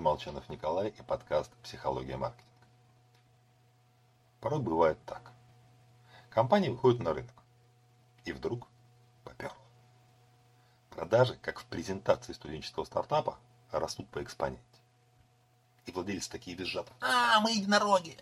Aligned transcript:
Молчанов 0.00 0.48
Николай 0.48 0.88
и 0.88 1.02
подкаст 1.02 1.52
«Психология 1.62 2.16
маркетинга». 2.16 2.48
Порой 4.40 4.58
бывает 4.58 4.98
так. 5.04 5.30
Компания 6.30 6.70
выходит 6.70 7.02
на 7.02 7.12
рынок. 7.12 7.34
И 8.24 8.32
вдруг 8.32 8.66
поперло. 9.24 9.58
Продажи, 10.88 11.36
как 11.42 11.60
в 11.60 11.66
презентации 11.66 12.32
студенческого 12.32 12.84
стартапа, 12.84 13.38
растут 13.70 14.08
по 14.08 14.22
экспоненте. 14.22 14.62
И 15.84 15.92
владельцы 15.92 16.30
такие 16.30 16.56
визжат. 16.56 16.90
А, 17.02 17.40
мы 17.40 17.52
единороги. 17.52 18.16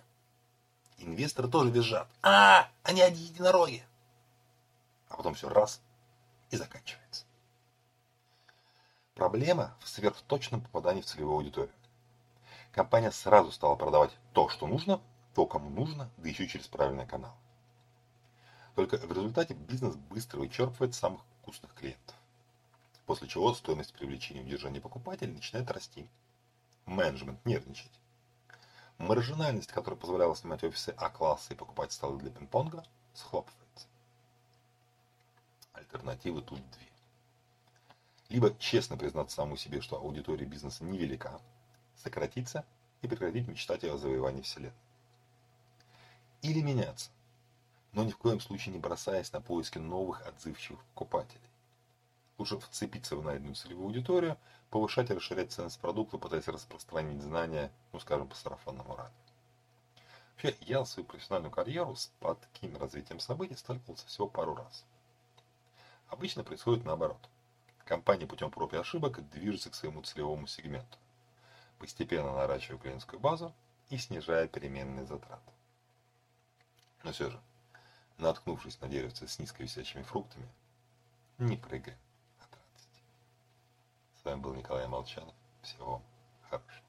Инвесторы 0.96 1.48
тоже 1.48 1.70
визжат. 1.70 2.08
А, 2.22 2.68
они 2.82 3.02
одни 3.02 3.22
единороги. 3.22 3.84
А 5.08 5.16
потом 5.16 5.34
все 5.34 5.48
раз 5.48 5.80
и 6.50 6.56
заканчивается. 6.56 7.24
Проблема 9.18 9.74
в 9.80 9.88
сверхточном 9.88 10.60
попадании 10.60 11.00
в 11.00 11.06
целевую 11.06 11.38
аудиторию. 11.38 11.74
Компания 12.70 13.10
сразу 13.10 13.50
стала 13.50 13.74
продавать 13.74 14.16
то, 14.32 14.48
что 14.48 14.68
нужно, 14.68 15.00
то, 15.34 15.44
кому 15.44 15.70
нужно, 15.70 16.08
да 16.18 16.28
еще 16.28 16.46
через 16.46 16.68
правильный 16.68 17.04
канал. 17.04 17.34
Только 18.76 18.96
в 18.96 19.10
результате 19.10 19.54
бизнес 19.54 19.96
быстро 19.96 20.38
вычерпывает 20.38 20.94
самых 20.94 21.20
вкусных 21.40 21.74
клиентов. 21.74 22.14
После 23.06 23.26
чего 23.26 23.52
стоимость 23.54 23.92
привлечения 23.92 24.42
и 24.42 24.44
удержания 24.44 24.80
покупателей 24.80 25.34
начинает 25.34 25.68
расти. 25.72 26.08
Менеджмент 26.86 27.44
нервничать. 27.44 27.90
Маржинальность, 28.98 29.72
которая 29.72 29.98
позволяла 29.98 30.36
снимать 30.36 30.62
офисы 30.62 30.94
А-класса 30.96 31.54
и 31.54 31.56
покупать 31.56 31.90
столы 31.90 32.20
для 32.20 32.30
пинг-понга, 32.30 32.84
схлопывается. 33.14 33.88
Альтернативы 35.72 36.40
тут 36.40 36.60
две. 36.70 36.97
Либо 38.28 38.54
честно 38.58 38.98
признаться 38.98 39.36
самому 39.36 39.56
себе, 39.56 39.80
что 39.80 39.96
аудитория 39.96 40.44
бизнеса 40.44 40.84
невелика, 40.84 41.40
сократиться 41.96 42.66
и 43.00 43.08
прекратить 43.08 43.48
мечтать 43.48 43.84
о 43.84 43.96
завоевании 43.96 44.42
Вселенной. 44.42 44.76
Или 46.42 46.60
меняться, 46.60 47.10
но 47.92 48.04
ни 48.04 48.10
в 48.10 48.18
коем 48.18 48.40
случае 48.40 48.74
не 48.74 48.80
бросаясь 48.80 49.32
на 49.32 49.40
поиски 49.40 49.78
новых 49.78 50.26
отзывчивых 50.26 50.84
покупателей. 50.92 51.40
Лучше 52.36 52.60
вцепиться 52.60 53.16
в 53.16 53.24
найденную 53.24 53.54
целевую 53.54 53.86
аудиторию, 53.86 54.36
повышать 54.68 55.10
и 55.10 55.14
расширять 55.14 55.50
ценность 55.50 55.80
продукта, 55.80 56.18
пытаясь 56.18 56.46
распространить 56.48 57.22
знания, 57.22 57.72
ну 57.92 57.98
скажем, 57.98 58.28
по 58.28 58.36
сарафанному 58.36 58.94
радио. 58.94 59.12
Вообще, 60.34 60.56
я 60.60 60.84
свою 60.84 61.06
профессиональную 61.06 61.50
карьеру 61.50 61.96
с 61.96 62.12
таким 62.20 62.76
развитием 62.76 63.20
событий 63.20 63.56
сталкивался 63.56 64.06
всего 64.06 64.28
пару 64.28 64.54
раз. 64.54 64.84
Обычно 66.08 66.44
происходит 66.44 66.84
наоборот– 66.84 67.28
Компания 67.88 68.26
путем 68.26 68.50
проб 68.50 68.74
и 68.74 68.76
ошибок 68.76 69.26
движется 69.30 69.70
к 69.70 69.74
своему 69.74 70.02
целевому 70.02 70.46
сегменту, 70.46 70.98
постепенно 71.78 72.34
наращивая 72.34 72.78
клиентскую 72.78 73.18
базу 73.18 73.54
и 73.88 73.96
снижая 73.96 74.46
переменные 74.46 75.06
затраты. 75.06 75.50
Но 77.02 77.12
все 77.12 77.30
же, 77.30 77.40
наткнувшись 78.18 78.78
на 78.82 78.88
деревце 78.88 79.26
с 79.26 79.38
низковисящими 79.38 80.02
фруктами, 80.02 80.46
не 81.38 81.56
прыгай 81.56 81.96
от 82.40 82.54
радости. 82.54 83.00
С 84.20 84.24
вами 84.26 84.40
был 84.40 84.52
Николай 84.52 84.86
Молчанов. 84.86 85.34
Всего 85.62 86.02
хорошего. 86.50 86.87